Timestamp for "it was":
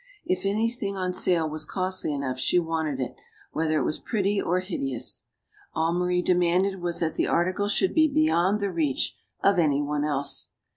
3.77-3.99